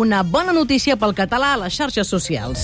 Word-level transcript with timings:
Una 0.00 0.22
bona 0.24 0.54
notícia 0.56 0.94
pel 0.96 1.10
català 1.12 1.50
a 1.52 1.56
les 1.60 1.74
xarxes 1.76 2.08
socials. 2.08 2.62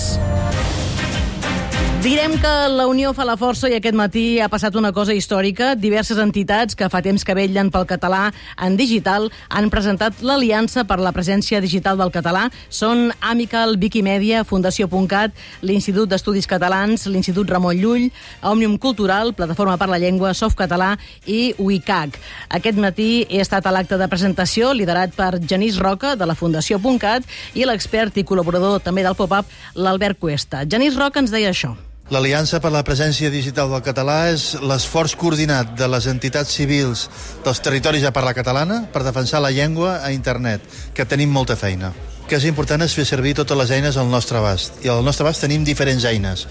Direm 1.99 2.37
que 2.39 2.47
la 2.71 2.85
Unió 2.87 3.09
fa 3.11 3.25
la 3.27 3.33
força 3.35 3.67
i 3.67 3.73
aquest 3.75 3.95
matí 3.99 4.39
ha 4.39 4.47
passat 4.47 4.77
una 4.79 4.93
cosa 4.95 5.11
històrica. 5.11 5.73
Diverses 5.75 6.15
entitats 6.23 6.77
que 6.79 6.87
fa 6.87 7.01
temps 7.03 7.25
que 7.27 7.33
vetllen 7.35 7.67
pel 7.73 7.83
català 7.89 8.29
en 8.55 8.77
digital 8.79 9.25
han 9.51 9.67
presentat 9.67 10.21
l'Aliança 10.23 10.85
per 10.87 10.95
la 11.03 11.11
presència 11.11 11.59
digital 11.59 11.99
del 11.99 12.13
català. 12.15 12.45
Són 12.71 13.09
Amical, 13.19 13.75
Wikimedia, 13.81 14.45
Fundació.cat, 14.47 15.35
l'Institut 15.59 16.07
d'Estudis 16.07 16.47
Catalans, 16.47 17.03
l'Institut 17.11 17.51
Ramon 17.51 17.75
Llull, 17.81 18.07
Òmnium 18.47 18.79
Cultural, 18.79 19.33
Plataforma 19.35 19.75
per 19.75 19.89
la 19.91 19.99
Llengua, 19.99 20.31
Softcatalà 20.31 20.93
i 21.27 21.51
WICAC. 21.59 22.15
Aquest 22.61 22.79
matí 22.79 23.09
he 23.27 23.43
estat 23.43 23.67
a 23.67 23.75
l'acte 23.75 23.99
de 23.99 24.07
presentació 24.07 24.71
liderat 24.71 25.11
per 25.19 25.33
Genís 25.43 25.83
Roca, 25.83 26.15
de 26.15 26.31
la 26.31 26.39
Fundació.cat, 26.39 27.27
i 27.59 27.67
l'expert 27.67 28.23
i 28.23 28.23
col·laborador 28.23 28.79
també 28.87 29.03
del 29.03 29.19
pop-up, 29.19 29.51
l'Albert 29.75 30.23
Cuesta. 30.23 30.63
Genís 30.63 30.95
Roca 30.95 31.19
ens 31.19 31.35
deia 31.35 31.51
això. 31.51 31.75
L'Aliança 32.09 32.57
per 32.57 32.71
la 32.73 32.81
Presència 32.81 33.29
Digital 33.29 33.69
del 33.69 33.83
Català 33.85 34.31
és 34.31 34.55
l'esforç 34.65 35.13
coordinat 35.13 35.75
de 35.77 35.85
les 35.93 36.07
entitats 36.09 36.55
civils 36.57 37.03
dels 37.45 37.61
territoris 37.61 38.01
de 38.01 38.09
parla 38.15 38.33
catalana 38.33 38.79
per 38.89 39.05
defensar 39.05 39.43
la 39.45 39.53
llengua 39.53 39.99
a 40.01 40.09
internet, 40.09 40.65
que 40.97 41.05
tenim 41.05 41.29
molta 41.29 41.53
feina 41.53 41.93
que 42.29 42.37
és 42.37 42.45
important 42.45 42.83
és 42.85 42.93
fer 42.93 43.07
servir 43.09 43.31
totes 43.33 43.57
les 43.57 43.71
eines 43.73 43.95
al 43.97 44.09
nostre 44.11 44.37
abast. 44.37 44.75
I 44.85 44.91
al 44.93 45.01
nostre 45.01 45.25
abast 45.25 45.41
tenim 45.41 45.63
diferents 45.65 46.03
eines. 46.05 46.43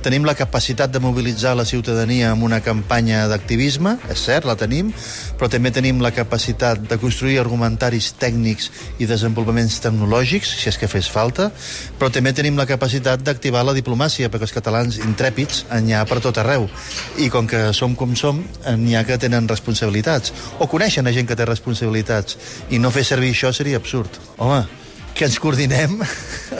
Tenim 0.00 0.24
la 0.24 0.32
capacitat 0.34 0.88
de 0.94 1.02
mobilitzar 1.04 1.52
la 1.58 1.66
ciutadania 1.68 2.30
amb 2.32 2.46
una 2.46 2.62
campanya 2.64 3.26
d'activisme, 3.28 3.98
és 4.08 4.22
cert, 4.24 4.48
la 4.48 4.56
tenim, 4.56 4.94
però 5.36 5.50
també 5.52 5.74
tenim 5.76 6.00
la 6.00 6.14
capacitat 6.16 6.80
de 6.88 6.96
construir 7.02 7.36
argumentaris 7.42 8.14
tècnics 8.16 8.70
i 8.96 9.10
desenvolupaments 9.10 9.76
tecnològics, 9.84 10.54
si 10.62 10.70
és 10.72 10.80
que 10.80 10.88
fes 10.88 11.10
falta, 11.12 11.50
però 12.00 12.08
també 12.14 12.32
tenim 12.32 12.56
la 12.56 12.68
capacitat 12.70 13.20
d'activar 13.20 13.66
la 13.68 13.76
diplomàcia, 13.76 14.32
perquè 14.32 14.48
els 14.48 14.56
catalans 14.56 15.02
intrèpids 15.04 15.66
n'hi 15.82 15.92
ha 15.92 16.06
per 16.08 16.22
tot 16.24 16.40
arreu. 16.40 16.64
I 17.20 17.28
com 17.28 17.44
que 17.44 17.74
som 17.76 17.92
com 17.92 18.16
som, 18.16 18.40
n'hi 18.80 18.96
ha 18.96 19.04
que 19.04 19.20
tenen 19.20 19.52
responsabilitats, 19.52 20.32
o 20.58 20.64
coneixen 20.64 21.04
a 21.04 21.12
gent 21.12 21.28
que 21.28 21.36
té 21.36 21.44
responsabilitats, 21.44 22.40
i 22.70 22.80
no 22.80 22.94
fer 22.94 23.04
servir 23.04 23.36
això 23.36 23.52
seria 23.52 23.76
absurd. 23.76 24.16
Home, 24.40 24.64
que 25.16 25.24
ens 25.24 25.38
coordinem 25.40 25.96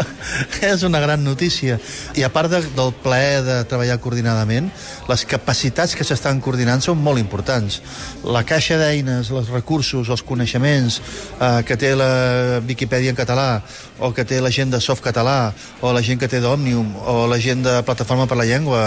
és 0.65 0.83
una 0.87 1.01
gran 1.01 1.23
notícia. 1.23 1.77
I 2.17 2.25
a 2.25 2.31
part 2.33 2.51
de, 2.51 2.63
del 2.75 2.93
plaer 3.05 3.43
de 3.45 3.57
treballar 3.69 3.99
coordinadament, 4.01 4.71
les 5.11 5.25
capacitats 5.29 5.93
que 5.97 6.07
s'estan 6.09 6.41
coordinant 6.41 6.81
són 6.83 7.03
molt 7.05 7.21
importants. 7.21 7.83
La 8.25 8.47
caixa 8.49 8.79
d'eines, 8.81 9.29
els 9.31 9.53
recursos, 9.53 10.09
els 10.09 10.25
coneixements 10.25 10.99
eh, 11.01 11.61
que 11.69 11.77
té 11.77 11.93
la 11.99 12.63
Viquipèdia 12.65 13.13
en 13.13 13.19
català, 13.19 13.61
o 14.01 14.11
que 14.17 14.25
té 14.25 14.41
la 14.41 14.53
gent 14.53 14.73
de 14.73 14.81
Softcatalà, 14.81 15.53
o 15.85 15.93
la 15.93 16.03
gent 16.03 16.23
que 16.23 16.31
té 16.33 16.41
d'Òmnium, 16.41 16.97
o 17.05 17.19
la 17.29 17.39
gent 17.43 17.63
de 17.67 17.77
Plataforma 17.85 18.27
per 18.27 18.41
la 18.41 18.49
Llengua, 18.49 18.87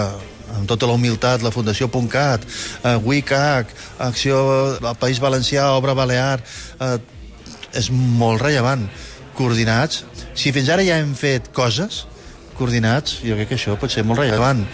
amb 0.58 0.66
tota 0.68 0.90
la 0.90 0.98
humilitat, 0.98 1.46
la 1.46 1.54
Fundació.cat, 1.54 2.50
eh, 2.82 2.98
WICAC, 3.06 3.78
Acció 4.10 4.42
del 4.82 4.98
País 4.98 5.22
Valencià, 5.22 5.70
Obra 5.78 5.94
Balear, 5.94 6.42
eh, 6.82 6.98
és 7.78 7.92
molt 7.94 8.42
rellevant 8.42 8.90
coordinats. 9.40 10.04
Si 10.36 10.52
fins 10.56 10.70
ara 10.70 10.86
ja 10.86 11.00
hem 11.00 11.16
fet 11.18 11.52
coses 11.56 12.04
coordinats, 12.60 13.22
jo 13.24 13.38
crec 13.40 13.54
que 13.54 13.60
això 13.60 13.78
pot 13.80 13.92
ser 13.92 14.04
molt 14.04 14.20
rellevant. 14.20 14.66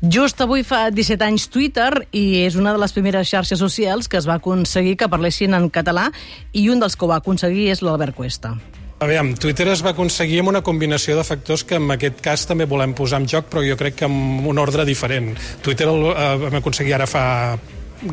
Just 0.00 0.40
avui 0.44 0.64
fa 0.66 0.88
17 0.92 1.24
anys 1.24 1.46
Twitter 1.52 1.90
i 2.12 2.44
és 2.44 2.56
una 2.60 2.72
de 2.74 2.80
les 2.80 2.92
primeres 2.92 3.28
xarxes 3.30 3.60
socials 3.60 4.08
que 4.08 4.18
es 4.20 4.28
va 4.28 4.38
aconseguir 4.40 4.96
que 5.00 5.08
parlessin 5.12 5.56
en 5.56 5.70
català 5.72 6.10
i 6.52 6.68
un 6.72 6.80
dels 6.80 6.96
que 6.96 7.06
ho 7.06 7.12
va 7.12 7.20
aconseguir 7.22 7.70
és 7.72 7.84
l'Albert 7.84 8.16
Cuesta. 8.16 8.56
Aviam, 9.04 9.34
Twitter 9.36 9.66
es 9.72 9.82
va 9.84 9.90
aconseguir 9.92 10.38
amb 10.40 10.52
una 10.52 10.62
combinació 10.64 11.16
de 11.18 11.24
factors 11.26 11.64
que 11.68 11.76
en 11.76 11.90
aquest 11.92 12.20
cas 12.24 12.46
també 12.48 12.64
volem 12.70 12.94
posar 12.96 13.20
en 13.20 13.26
joc, 13.28 13.50
però 13.52 13.64
jo 13.66 13.76
crec 13.76 13.98
que 14.00 14.08
amb 14.08 14.46
un 14.48 14.60
ordre 14.62 14.86
diferent. 14.88 15.34
Twitter 15.64 15.88
el 15.90 16.06
eh, 16.12 16.28
vam 16.46 16.60
aconseguir 16.60 16.94
ara 16.96 17.08
fa 17.10 17.24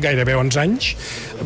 gairebé 0.00 0.36
11 0.38 0.60
anys, 0.62 0.92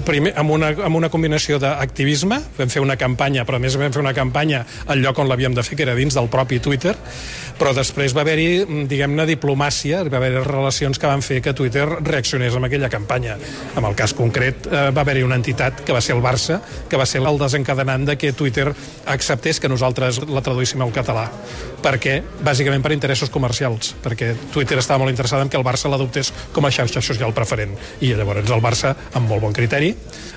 primer 0.07 0.34
amb 0.39 0.53
una, 0.55 0.71
amb 0.87 0.99
una 0.99 1.11
combinació 1.12 1.59
d'activisme, 1.62 2.41
vam 2.59 2.73
fer 2.73 2.83
una 2.84 2.99
campanya, 3.01 3.47
però 3.49 3.59
a 3.59 3.62
més 3.62 3.77
vam 3.79 3.93
fer 3.95 4.03
una 4.03 4.15
campanya 4.17 4.65
al 4.87 5.03
lloc 5.03 5.19
on 5.23 5.31
l'havíem 5.31 5.57
de 5.57 5.65
fer, 5.67 5.79
que 5.79 5.87
era 5.87 5.97
dins 5.99 6.15
del 6.15 6.31
propi 6.33 6.61
Twitter, 6.62 6.95
però 7.57 7.73
després 7.77 8.15
va 8.17 8.23
haver-hi, 8.23 8.84
diguem-ne, 8.89 9.25
diplomàcia, 9.29 10.03
va 10.12 10.21
haver 10.21 10.45
relacions 10.45 11.01
que 11.01 11.09
van 11.09 11.25
fer 11.25 11.41
que 11.45 11.55
Twitter 11.57 11.87
reaccionés 11.87 12.57
amb 12.57 12.69
aquella 12.69 12.91
campanya. 12.93 13.39
En 13.77 13.84
el 13.89 13.97
cas 13.97 14.12
concret 14.17 14.69
eh, 14.69 14.89
va 14.93 15.05
haver-hi 15.07 15.25
una 15.25 15.39
entitat, 15.41 15.81
que 15.87 15.97
va 15.97 16.03
ser 16.05 16.17
el 16.17 16.23
Barça, 16.25 16.61
que 16.91 17.01
va 17.01 17.07
ser 17.09 17.23
el 17.25 17.41
desencadenant 17.41 18.05
de 18.11 18.19
que 18.21 18.34
Twitter 18.37 18.69
acceptés 19.07 19.61
que 19.61 19.73
nosaltres 19.73 20.21
la 20.28 20.45
traduíssim 20.45 20.84
al 20.84 20.93
català. 20.93 21.31
Per 21.83 21.97
què? 22.03 22.19
Bàsicament 22.45 22.84
per 22.84 22.93
interessos 22.93 23.31
comercials, 23.33 23.95
perquè 24.05 24.33
Twitter 24.53 24.81
estava 24.83 25.01
molt 25.05 25.13
interessada 25.13 25.47
en 25.47 25.53
que 25.53 25.59
el 25.59 25.65
Barça 25.65 25.89
l'adoptés 25.89 26.33
com 26.53 26.67
a 26.67 26.73
xarxa 26.75 27.01
social 27.05 27.33
preferent. 27.37 27.77
I 28.05 28.13
llavors 28.13 28.35
el 28.44 28.62
Barça, 28.62 28.94
amb 29.16 29.30
molt 29.30 29.42
bon 29.44 29.54
criteri, 29.56 29.94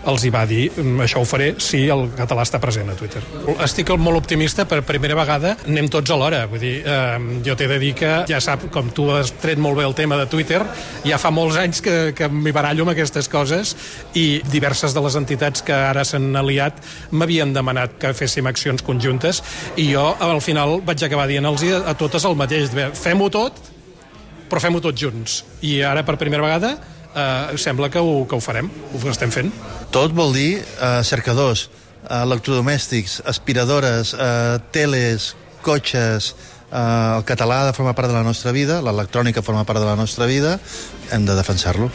els 0.07 0.23
hi 0.23 0.31
va 0.31 0.45
dir 0.47 0.69
mm, 0.71 1.01
això 1.03 1.21
ho 1.21 1.27
faré 1.27 1.51
si 1.61 1.81
el 1.91 2.05
català 2.15 2.45
està 2.45 2.59
present 2.61 2.89
a 2.91 2.95
Twitter. 2.97 3.21
Estic 3.65 3.91
molt 3.99 4.21
optimista, 4.21 4.65
per 4.69 4.81
primera 4.87 5.17
vegada 5.17 5.55
anem 5.67 5.89
tots 5.91 6.11
alhora. 6.13 6.45
Vull 6.49 6.61
dir, 6.61 6.75
eh, 6.85 7.41
jo 7.45 7.55
t'he 7.59 7.67
de 7.71 7.79
dir 7.81 7.93
que 7.99 8.11
ja 8.29 8.39
sap, 8.43 8.69
com 8.73 8.91
tu 8.95 9.09
has 9.13 9.33
tret 9.41 9.59
molt 9.59 9.79
bé 9.79 9.87
el 9.87 9.95
tema 9.97 10.17
de 10.19 10.27
Twitter, 10.31 10.61
ja 11.05 11.19
fa 11.21 11.31
molts 11.35 11.59
anys 11.59 11.83
que, 11.83 11.97
que 12.15 12.29
m'hi 12.31 12.53
barallo 12.55 12.85
amb 12.85 12.93
aquestes 12.93 13.27
coses 13.31 13.75
i 14.19 14.41
diverses 14.51 14.95
de 14.95 15.03
les 15.03 15.17
entitats 15.19 15.65
que 15.65 15.75
ara 15.75 16.05
s'han 16.07 16.31
aliat 16.39 16.79
m'havien 17.11 17.51
demanat 17.53 17.97
que 17.99 18.13
féssim 18.15 18.47
accions 18.49 18.83
conjuntes 18.85 19.41
i 19.77 19.89
jo 19.91 20.05
al 20.19 20.41
final 20.45 20.79
vaig 20.85 21.03
acabar 21.03 21.27
dient-los 21.29 21.65
a 21.85 21.93
totes 21.97 22.25
el 22.25 22.37
mateix. 22.39 22.71
Fem-ho 22.95 23.27
tot, 23.33 23.59
però 24.49 24.61
fem-ho 24.63 24.81
tots 24.83 25.01
junts. 25.01 25.43
I 25.65 25.79
ara, 25.85 26.05
per 26.07 26.17
primera 26.21 26.45
vegada, 26.45 26.77
eh, 27.15 27.57
sembla 27.57 27.89
que 27.89 27.99
ho, 27.99 28.25
que 28.27 28.35
ho 28.37 28.43
farem, 28.43 28.69
ho 28.93 29.11
estem 29.11 29.31
fent. 29.33 29.51
Tot 29.93 30.13
vol 30.15 30.33
dir 30.35 30.59
eh, 30.59 31.01
cercadors, 31.03 31.69
eh, 32.03 32.21
electrodomèstics, 32.21 33.21
aspiradores, 33.29 34.13
eh, 34.13 34.57
teles, 34.75 35.33
cotxes, 35.65 36.33
eh, 36.71 37.17
el 37.17 37.25
català 37.25 37.73
forma 37.73 37.95
part 37.97 38.11
de 38.11 38.17
la 38.17 38.23
nostra 38.23 38.53
vida, 38.55 38.81
l'electrònica 38.85 39.43
forma 39.45 39.65
part 39.65 39.81
de 39.81 39.89
la 39.89 39.97
nostra 39.99 40.29
vida, 40.29 40.59
hem 41.11 41.25
de 41.25 41.35
defensar-lo. 41.35 41.91